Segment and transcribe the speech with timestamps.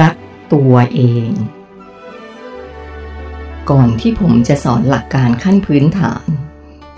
[0.00, 0.14] รัก
[0.52, 1.30] ตัวเอง
[3.70, 6.26] ก่อนที่ผมจะสอนหลักการขั้นพื้นฐาน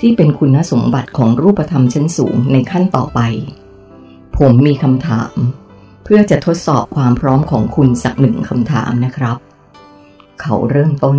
[0.01, 3.21] ที่เป็นคุณสมบัติของรูปธรรมชั้นสูงในขั้นต่อไป
[4.39, 5.35] ผมมีคำถาม
[6.05, 9.37] เพื่อจะทดสอบความพร้อมของคุณสักหนึ่งคำถามนะครับ
[10.41, 11.19] เขาเริ่มต้น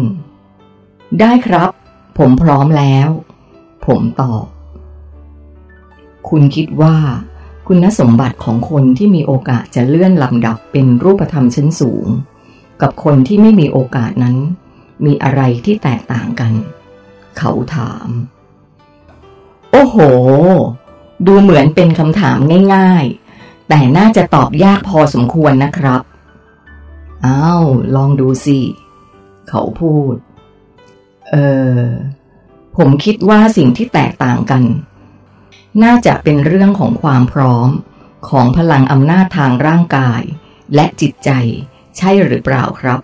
[1.19, 1.69] ได้ครับ
[2.17, 3.09] ผมพร้อมแล้ว
[3.85, 4.45] ผมตอบ
[6.29, 6.95] คุณคิดว่า
[7.68, 12.07] คุณสมบัติของคนที่มีโอกาสจะเลื่อนลำดับเป็นรูปธรรมชั้นสูง
[12.82, 14.38] กับคนที่ไม่มีโอกาสนั้น
[15.06, 16.54] มีอะไรที่แตกต่างกัน
[17.38, 18.07] เขาถาม
[19.71, 19.96] โอ้โห
[21.28, 22.38] ดูเหมือนเป็นคำถาม
[22.75, 23.05] ง่าย
[23.38, 26.02] ๆ แต่น่าจะตอบยากพอสมควรนะครับ
[27.25, 27.64] อ้าว
[27.96, 28.60] ลองดูสิ
[29.50, 30.16] เขาพูด
[31.30, 31.36] เอ
[31.80, 31.82] อ
[32.78, 34.64] ผมคิดว่าสิ่งที่แตกต่างกัน
[35.84, 37.70] น่าจะเป็นเรื่องของความพร้อม
[38.30, 40.22] ของพลังอำนาจทางร่างกาย
[40.75, 41.30] และจิตใจ
[41.97, 43.00] ใช่หรือเปล่าครับ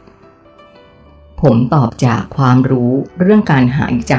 [1.42, 4.16] ผมตอบจากความรู้เรื่องการหายใจ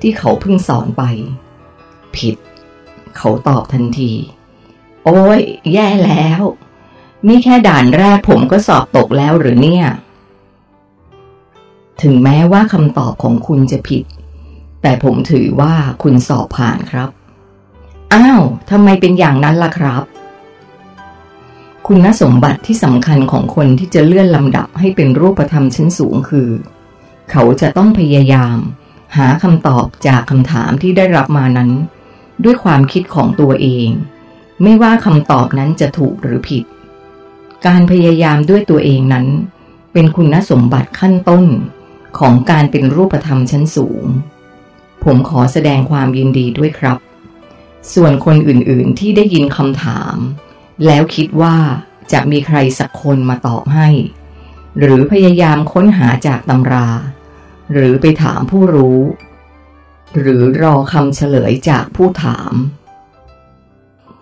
[0.00, 1.02] ที่เขาเพิ่งสอนไป
[2.16, 2.36] ผิด
[3.16, 4.12] เขาตอบทันที
[5.04, 5.40] โอ้ย
[5.72, 6.42] แย่แล้ว
[7.26, 9.86] นี่แค่ด่านแรกผมก็สอบตกแล้วหรือเนี่ย
[12.02, 14.04] ถึงแม้ว่าคำตอบของคุณจะผิด
[14.82, 17.08] แต่ผมถือว่าคุณสอบผ่านครับ
[18.14, 20.02] อ้าวทำไมเป็นอย่างนั้นล่ะครับ
[21.86, 26.48] คุณสมบัติที่สำคัญของคนที่จะเลื่อนลำดับให้เป็นรูปธรรมชั้นสูงคือ
[27.30, 28.56] เขาจะต้องพยายาม
[29.16, 31.70] หาคำตอบจากคำถามที่ได้รับมานั้น
[32.44, 33.88] ด้วยความคิดของตัวเอง
[34.62, 36.64] ไม่ว่าคำตอบนั้นจะถูกหรือผิด
[37.66, 39.26] การพยายามด้วยตัวเองนั้น
[39.92, 41.44] เป็นคุณสมบัติขั้นต้น
[42.18, 44.04] ของการเป็นรูปธรรมชั้นสูง
[45.04, 46.98] ผมขอแสดงความยินดีด้วยครับ
[47.92, 50.16] ส่วนคนอื่นๆที่ได้ยินคำถาม
[50.86, 51.56] แล้วคิดว่า
[52.12, 53.88] จะมีใครสักคนมาตอบให้
[54.78, 56.88] หรือพยายามค้นหาจากตำรา
[57.72, 59.00] หรือไปถามผู้รู้
[60.18, 62.52] หรือรอคำเฉลยจากผู้ถาม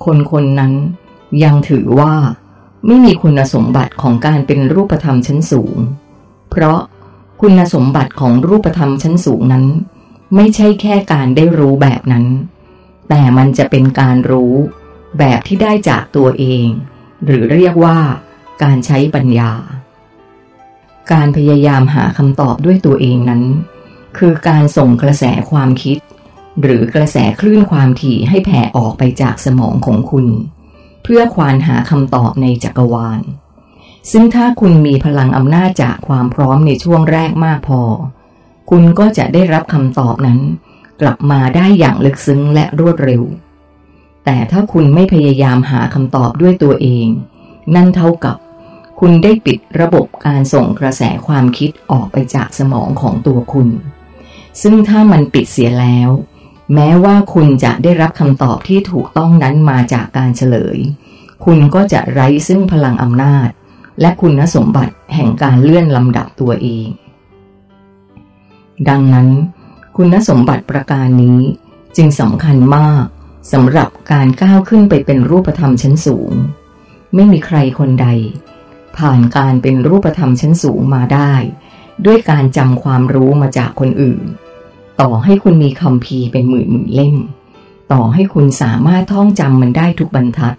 [0.04, 0.72] คนคนนั้น
[1.44, 2.14] ยังถือว่า
[2.86, 5.76] ไม่มีคุณสมบัติของการเป็นรูปธรรมชั้นสูง
[6.50, 6.80] เพราะ
[7.40, 9.64] คุณสมบัติของรูปธรรมชั้นสูงนั้น
[10.34, 12.24] ไม่ใช่แค่การได้รู้แบบนั้น
[13.14, 14.54] แต่มันจะเป็นการรู้
[15.18, 16.66] แบบที่ได้จากตัวเอง
[17.24, 17.98] หรือเรียกว่า
[18.62, 19.52] การใช้ปัญญา
[21.12, 23.42] การพยายามหาคำตอบด้วยตัวเองนั้น
[24.18, 25.98] คือการส่งกระแสความคิด
[26.62, 30.26] หรือกระแสคลื่นความถี่ให้แผ่ออกไปจากสมองของคุณ
[31.02, 33.20] เพื่อควานหาคำตอบในจักรวาล
[34.12, 37.80] ซึ่งถ้าคุณมีพลังอำนาจจากความพร้อมในช่วงแรกมากพอ
[38.70, 40.40] คุณก็จะได้รับคำตอบนั้น
[41.02, 43.22] กลับมาได้อย่างลึกซึ้งและรวดเร็ว
[44.24, 47.06] แต่ถ้าคุณไม่พยายามหาคำตอบด้วยตัวเอง
[47.74, 48.36] นั่นเท่ากับ
[49.00, 53.68] คุณได้ปิดระบบการส่งกระแสความคิดออกไปจากสมองของตัวคุณ
[54.62, 56.10] ซึ่งถ้ามันปิดเสียแล้ว
[56.74, 60.78] แม้ว่าคุณจะได้รับคำตอบที่ถูกต้องนั้นมาจากการเฉลย
[61.44, 63.48] คุณก็จะไร้ซึ่งพลังอำนาจ
[64.00, 66.88] และคุณสมบัติแห่งการเลื่อนลำดับตัวเอง
[68.88, 69.28] ดังนั้น
[69.96, 71.40] คุณสมบัติประการนี้
[71.96, 73.04] จึงสำคัญมาก
[73.52, 76.32] สำหรับการก้าวขึ้นไปเป็นรูปธรรมชั้นสูง
[77.14, 78.08] ไม่มีใครคนใด
[78.96, 81.32] ผ่านการเป็นรูปธรรมชั้นสูงมาได้
[82.06, 84.22] ด้วยการจำความรู้มาจากคนอื่น
[85.00, 87.16] ต่อให้คุณมีคำพีเป็นหมื่นหมื่นเล่ม
[87.92, 90.54] ต่อให้คุณสามารถท่องจำมันได้ทุกบรรทัด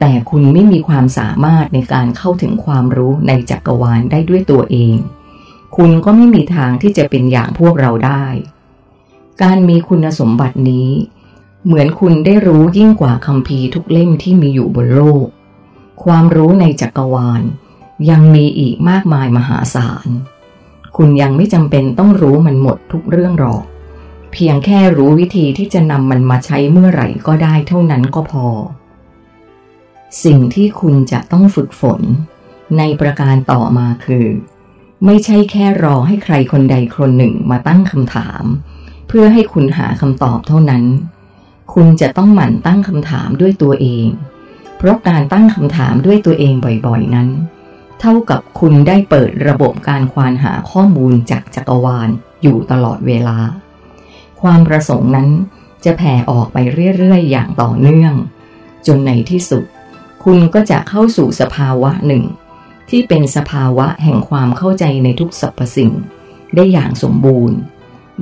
[0.00, 4.96] แต่คุณไม่มีความสามารถในการเข้าถึงความรู้ในจักรวาลได้ด้วยตัวเอง
[5.76, 8.24] คุณก็ไม่มีทางที่จะเป็นอย่างพวกเราได้
[9.42, 10.90] การมีคุณสมบัตินี้
[11.64, 15.26] เหมือนคุณได้รู้ยิ่งกว่าคำพีทุกเล่มที่มีอยู่บนโลก
[16.04, 17.42] ความรู้ในจักรวาล
[18.10, 20.08] ยังมีอีกมากมายมหาศาล
[20.96, 23.64] คุณยังไม่จำเป็นต้องรู้มันหมดทุกเรื่องหรอก
[24.32, 28.46] เพียงแค่รู้วิธีที่จะนำมันมาใช้เมื่อไหร่ก็ได้เท่านั้นก็พอ
[30.24, 32.00] สิ่งที่คุณจะต้องฝึกฝน
[32.78, 34.26] ในประการต่อมาคือ
[35.04, 38.44] ไม่ใช่แค่รอให้ใครคนใดคนหนึ่งมาตั้งคำถาม
[39.16, 40.84] พื่อให้คุณหาคำตอบเท่านั้น
[41.74, 44.06] คุณจะต้องหมั่นตั้งคำถามด้วยตัวเอง
[44.76, 47.28] เพราะการตั้งคำถามด้วยตัวเองบ่อยๆนั้น
[48.00, 52.08] เท่ากับคุณได้เปิดระบบการควานหาข้อมูลจากจักรวาล
[52.42, 53.38] อยู่ตลอดเวลา
[54.40, 55.28] ความประสงค์นั้น
[55.84, 56.58] จะแผ่ออกไป
[56.98, 58.14] เรื่อยๆ อย่างต่อเนื่อง
[58.86, 59.64] จนในที่สุด
[60.24, 62.24] คุณก็จะเข้าสู่สภาวะหนึ่ง
[62.90, 65.92] ที่เป็นสภาวะแห่งความเข้าใจในทุกสรรพสิ่ง
[66.54, 67.58] ได้อย่างสมบูรณ์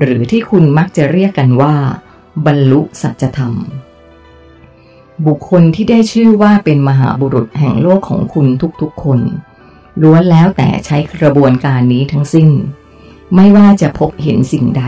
[0.00, 1.74] หรือที่คุณมักจะเรียกกันว่า
[2.46, 3.54] บรรลุสัจธรรม
[5.26, 8.46] บุคคลที่ได้ชื่อว่าเป็นมหาบุรุษแห่งโลกของคุณ
[8.80, 9.20] ทุกๆคน
[10.02, 12.50] ล้วนแล้วแต่ใช้กระบวนการนี้ทั้งสิ้น
[13.34, 14.84] ไม่ว่าจะพบเห็นสิ่งใด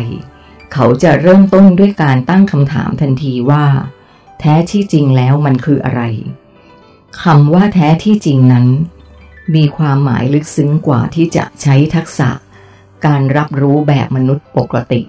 [0.73, 3.65] เขาจะเริ่มต้นด้วยการตั้งคำถามทันทีว่า
[4.41, 6.03] แท้ที่จริงแล้วมันคืออะไร
[7.23, 8.67] คำว่าแท้ที่จริงนั้น
[9.55, 12.31] มีความหมายลึกซึ้งกว่าที่จะใช้ทักษะ
[13.07, 15.01] การรับรู้แบบมนุษย์ปกติ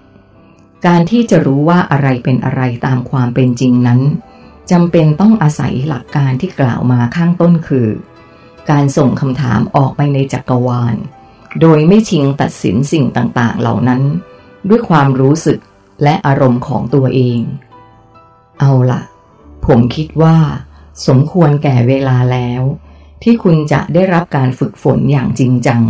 [0.86, 4.02] การที่จะรู้ว่าอะไรเป็นอะไรตามความเป็นจริงนั้น
[4.72, 7.88] จำเป็นต้องอาศัยหลักการที่กล่าวมาข้างต้นคือ
[8.70, 10.96] การส่งคำถามออกไปในจักรวาล
[11.62, 14.02] โดยไม่ชิงตัดสินสิ่งต่างๆ เหล่านั้น
[14.70, 15.60] ด้วยความรู้สึก
[16.04, 17.40] และอารมณ์ของตัวเอง
[18.60, 19.02] เอาละ
[19.66, 20.38] ผมคิดว่า
[21.08, 22.62] สมควรแก่เวลาแล้ว
[23.24, 25.84] ที่คุณจะได้รับการฝึกฝนอย่างจริงจัง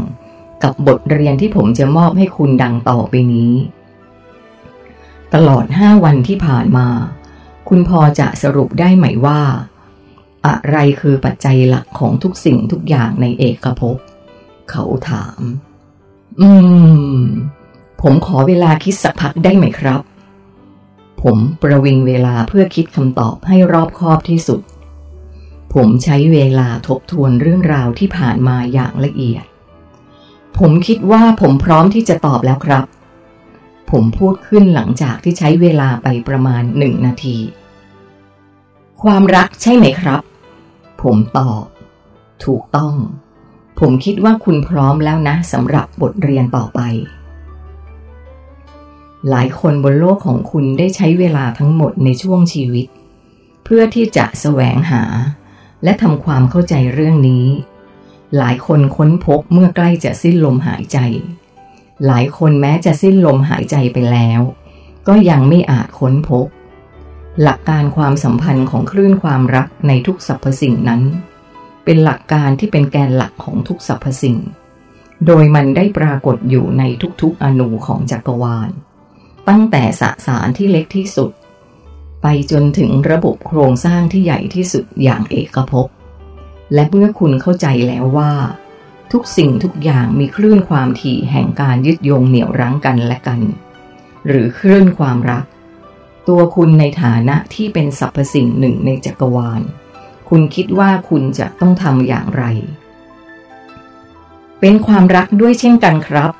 [0.65, 3.53] กับบทเรียนที่ผมจะมอบให้คุณดังต่อไปนี้
[5.33, 6.87] ตลอดห้าวันที่ผ่านมา
[7.69, 9.41] คุณพอจะสรุปได้ไหมว่า
[10.45, 13.97] อะไรคือปัจจัยหลักของทุกสิ่งทุกอย่างในเอกภพ
[14.71, 15.41] เขาถาม
[16.41, 16.49] อื
[17.17, 17.21] ม
[18.01, 20.01] ผมขอเวลาคิดสักพักได้ไหมครับ
[21.21, 24.61] ผมประวิงเวลาเพื่อคิดคำตอบให้รอบคอบที่สุด
[25.73, 29.45] ผมใช้เวลาทบทวนเรื่องราวที่ผ่านมาอย่างละเอียด
[30.59, 32.83] ผมคิดว่าผมพร้อมที่จะตอบแล้วครับ
[33.91, 37.37] ผมพูดขึ้นหลังจากที่ใช้เวลาไปประมาณหนึ่งนาที
[39.01, 40.21] ความรักใช่ไหมครับ
[41.01, 41.63] ผมตอบ
[42.45, 42.93] ถูกต้อง
[43.79, 46.79] ผมคิดว่าคุณพร้อมแล้วนะสำหรับบทเรียนต่อไป
[49.29, 52.87] หลายคนบนโลกของคุณได้ใช้เวลาทั้งหมดในช่วงชีวิต
[53.63, 55.03] เพื่อที่จะแสวงหา
[55.83, 57.45] และทำความเข้าใจเรื่องนี้
[58.37, 60.97] หลายคนค้นพบเมื่อใกล้จะสิ้นลมหายใจ
[62.05, 64.41] หลายคนแม้จะสิ้นลมหายใจไปแล้ว
[65.07, 66.45] ก็ยังไม่อาจค้นพบ
[67.41, 71.01] หลักการความสัมพันธ์ของคลื่นความรักในทุกสรรพสิ่งนั้น
[71.83, 74.37] เป็นหลักการที่เป็นแกนหลักของทุกสรรพสิ่ง
[75.25, 76.83] โดยมันได้ปรากฏอยู่ใน
[77.21, 78.69] ทุกๆอนูของจักรวาล
[79.49, 81.31] ตั้งแต่สสารที่เล็กที่สุด
[82.21, 85.87] ไปจนถึงระบบโครงสร้างที่ใหญ่ที่สุดอย่างเอกภพ
[86.73, 88.33] และเมื่อคุณเข้าใจแล้วว่า
[89.11, 93.41] ทุกสิ่งทุกอย่างมีคลื่นความถี่แห่งการยึดโยงเหนี่ยวรั้งกันและกัน
[94.27, 95.45] หรือคลื่นความรัก
[96.27, 99.61] ตัวคุณในฐานะที่เป็นสรรพสิ่งหนึ่งในจักรวาล
[100.29, 102.43] คุณคิดว่าคุณจะต้องทำอย่างไร
[104.59, 106.31] เป็นความรักด้วยเช่นกันครับ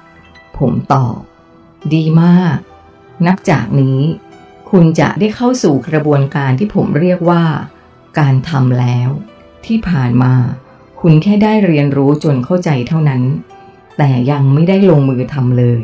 [0.58, 1.20] ผมตอบ
[1.94, 2.58] ดีมาก
[3.26, 4.00] นับจากนี้
[4.72, 7.44] คุณจะได้เข้าสู่กระบวนการที่ผมเรียกว่า
[8.20, 9.10] การทำแล้ว
[9.68, 10.34] ที่ผ่านมา
[11.02, 13.22] คุณแค่ได้เรียนรู้จนเข้าใจเท่านั้น
[13.98, 15.82] แต่ยังไม่ได้ลงมือทำเลย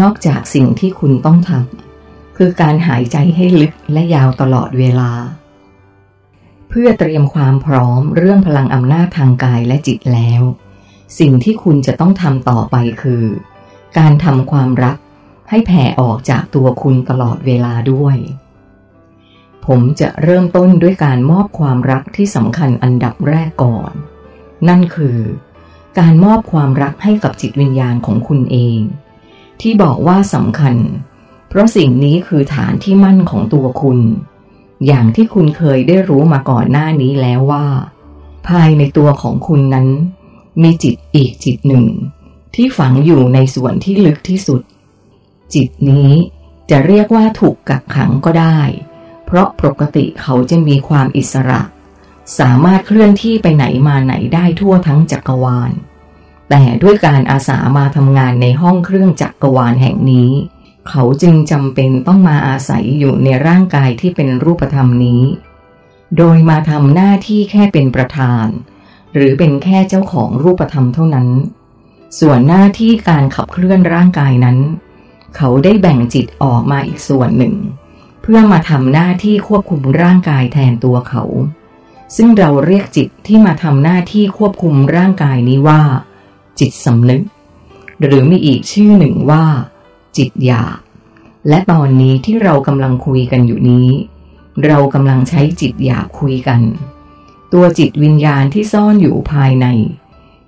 [0.00, 5.10] นอกจากสิ่งที่คุณต้องทำคือการหายใจให้ลึกและยาวตลอดเวลา
[6.68, 10.42] เพื่อเตรียมความพร้อมเรื่องพลังอำนาจทางกายและจิตแล้ว
[11.18, 13.24] สิ่งที่คุณจะต้องทำต่อไปคือ
[13.98, 14.96] การทำความรัก
[15.50, 18.16] ให้แผ่ออกจากตัวคุณตลอดเวลาด้วย
[19.66, 23.92] ผมจะเริ่มต้นด้วยการมอบความรักที่สำคัญอันดับแรกก่อน
[24.68, 25.18] นั่นคือ
[25.98, 28.80] การมอบความรักให้กับจิตวิญญาณของคุณเอง
[29.60, 30.76] ที่บอกว่าสำคัญ
[31.48, 33.98] เพราะสิ่งนี้คือฐานที่มั่นของตัวคุณ
[34.86, 37.66] อย่างที่คุณเคยได้รู้มาก่อนหน้านี้แล้วว่า
[38.48, 39.88] ภายในตัวของคุณนั้น
[40.62, 41.86] มีจิตอีกจิตหนึ่ง
[42.54, 44.62] ที่ฝังอยู่ในส่วนที่ลึกที่สุด
[45.54, 46.10] จิตนี้
[46.70, 48.60] จะเรียกว่าถูกกักขังก็ได้
[49.30, 51.60] เพราะปกติเขาจะมีความอิสระ
[52.38, 55.72] สามารถเคลื่อนที่ไปไหนมาไหนได้ทั่วทั้งจักรวาล
[56.50, 60.30] แต่ด้วยการอาสามาทำงานในห้องเครื่องจักรวาลแห่งนี้
[60.88, 65.22] เขาจึงจำเป็นต้องมาอาศัยอยู่ในร่างกายที่เป็นรูปธรรมนี้
[66.16, 68.46] โดยมาทำหน้าที่แค่เป็นประธาน
[69.14, 71.28] หรือเป็นแค่เจ้าของรูปธรรมเท่านั้น
[72.20, 74.58] ส่วนหน้าที่การขับเคลื่อนร่างกายนั้น
[75.36, 77.54] เขาได้แบ่งจิตออกมาอีกส่วนหนึ่ง
[78.32, 81.22] พื่อมาทำหน้าที่ควบคุมร่างกายแทนตัวเขา
[82.16, 85.82] ซึ่งเราเรียกจิตที่มาทำหน้าที่ควบคุมร่างกายนี้ว่า
[86.60, 87.22] จิตสำนึก
[88.02, 89.44] หรือมีอีกชื่อหนึ่งว่า
[90.16, 90.78] จิตหยาบ
[91.48, 93.88] และตอนนี้ที่เรากำลังคุยกันอยู่นี้
[94.66, 96.60] เรากำลังใช้จิตหยาบคุยกัน
[97.52, 99.66] ตัวจิตวิญญาณที่ซ่อนอยู่ภายใน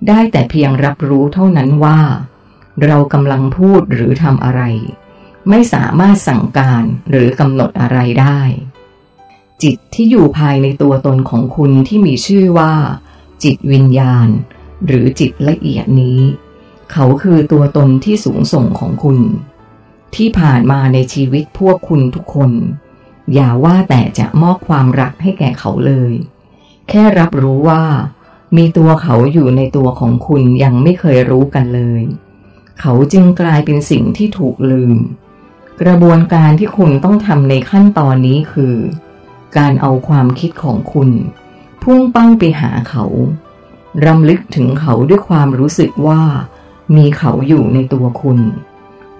[0.07, 1.99] ได้แต่เพียงรับรู้เท่านั้นว่า
[2.83, 4.63] เรากำลังพูดหรือทำอะไร
[5.49, 8.39] ไม่สามารถสั่งการหรือกำหนดอะไรได้
[9.63, 12.73] จิตที่อยู่ภายในตัวตนของคุณที่มีชื่อว่า
[13.43, 14.27] จิตวิญญาณ
[14.85, 16.19] หรือจิตละเอียดนี้
[16.91, 19.19] เขาคือตัวตนที่สูงส่งของคุณ
[20.15, 22.51] ที่ผ่านมาในชีวิตพวกคุณทุกคน
[23.33, 26.13] อย่าว่าแต่จะมอบความรักให้แก่เขาเลย
[26.89, 27.83] แค่รับรู้ว่า
[28.57, 32.03] มีตัวเขาอยู่ในตัวของคุณยังไม่เคยรู้กันเลย
[32.81, 34.97] เขาจึงกลายเป็นสิ่งที่ถูกลืม
[35.81, 38.75] กระบวนการที่คุณต้องทำในขั้นตอนนี้คือ
[39.57, 41.09] การเอาความคิดของคุณ
[41.83, 43.05] พุ่งเป้าไปหาเขา
[44.05, 46.21] รำลึกถึงเขาด้วยความรู้สึกว่า
[46.95, 48.39] มีเขาอยู่ในตัวคุณ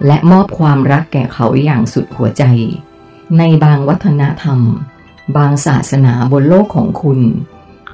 [0.06, 2.44] และมอบความรักแก่เขาอย่างสุดหัวใจ
[3.38, 4.60] ในบางวัฒนธรรม
[5.36, 7.20] บางศาสนาบนโลกของคุณ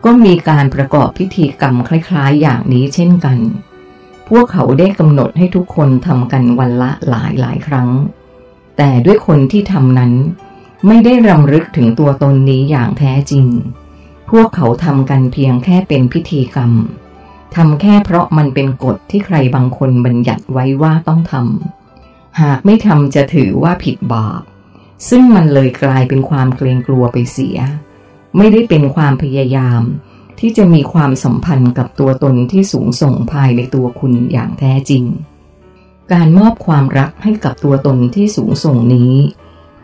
[0.04, 3.38] ก็มีการประกอบพิธีกรรมคล้ายๆ อย่างนี้เช่นกัน
[4.28, 7.88] พวกเขาได้กำหนดให้ทุกคนทำกันวันละหลายหลายครั้ง
[8.76, 10.12] แต่ด้วยคนที่ทำนั้น
[10.86, 13.46] ไม่ได้รำลึกถึงตัวตนนี้อย่างแท้จริง
[14.30, 16.72] พวกเขาทำกันเพียงแค่เป็นพิธีกรรม
[17.56, 24.42] ทำแค่เพราะมันเป็นกฎที่ใครบางคนบัญญัติไว้ว่าต้องทำหากไม่ทำจะถือว่าผิดบาป
[25.08, 27.58] ซึ่งมันเลยกลายเป็นความเกรงกลัวไปเสีย
[28.36, 29.82] ไม่ได้เป็นความพยายาม
[30.38, 35.04] ที่จะมีความสัมพันธ์กับตัวตนที่สูงส่งภายในตัวคุณอย่างแท้จริง
[36.12, 39.14] การมอบความรักให้กับตัวตนที่สูงส่งนี้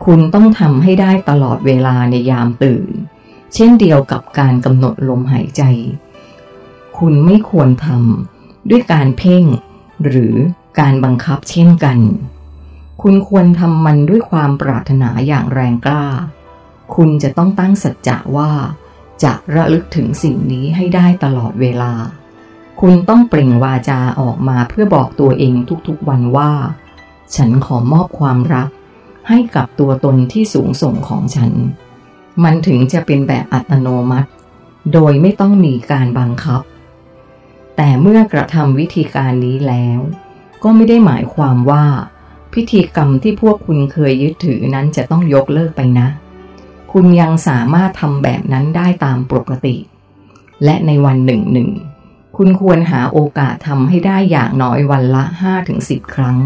[0.05, 2.87] คุณต้องทำให้ได้ตลอดเวลาในยามตื่น
[3.53, 5.61] เช่นเดียวกับการกำหนดลมหายใจ
[6.97, 9.43] คุณไม่ควรทำด้วยการเพ่ง
[10.05, 10.35] หรือ
[10.79, 11.99] การบังคับเช่นกัน
[13.01, 16.05] คุณควรทำมันด้วยความปรารถนาอย่างแรงกล้า
[16.95, 18.51] คุณจะต้องตั้งสัจจะว่า
[19.23, 21.93] จะระลึกถึงสิ่งนี้ให้ได้ตลอดเวลา
[22.79, 25.53] คุณต้องเปล่งวาจาออกมาเพื่อบอกตัวเอง
[25.87, 26.51] ทุกๆวันว่า
[27.35, 28.69] ฉันขอมอบความรัก
[29.27, 31.51] ให้กับตัวตนที่สูงส่งของฉัน
[32.43, 34.29] มันถึงจะเป็นแบบอัตโนมัติ
[34.93, 36.61] โดยไม่ต้องมีการบังคับ
[37.75, 39.99] แต่เมื่อกระทำวิธีการนี้แล้ว
[40.63, 41.85] ก็ไม่ได้หมายความว่า
[42.53, 46.07] พิธีกรรมที่พวกคุณเคยยึดถือนั้นจะต้องยกเลิกไปนะ
[46.91, 49.75] คุณยังสามารถทำแบบนั้นได้ตามปกติ
[50.63, 51.69] และในวันหนึ่งหนึ่ง
[52.39, 55.23] คุณควรหาโอกาสทำให้ได้อย่างน้อยวันละ
[55.69, 56.37] 5-10 ครั้ง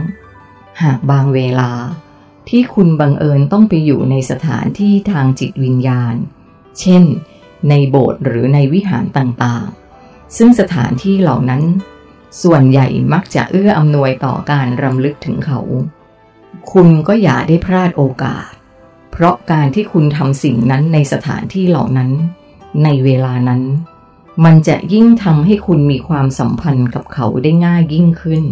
[0.84, 1.72] หากบางเวลา
[2.50, 6.16] ที่คุณบังเอิญต้องไปอยู่ในสถานที่ทางจิตวิญญาณ
[6.80, 7.04] เช่น
[7.70, 11.64] ในโบสถ์หรือในวิหารต่างๆ ซึ่งสถานที่เหล่านั้น
[12.44, 15.60] ส่วนใหญ่มักจะเอื้ออำนวยต่อการรำลึกถึงเขา
[16.72, 18.50] คุณก็อย่าได้พลาดโอกาส
[19.12, 22.12] เพราะการที่คุณทำสิ่งนั้นในสถานที่เหล่านั้น
[22.84, 23.62] ในเวลานั้น
[24.44, 28.44] มันจะยิ่งทำให้คุณมีความสัมพันธ์กับเขาได้ง่ายยิ่งขึ้น